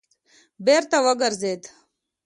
بېرته 0.65 0.97
وګرځېد. 1.05 1.61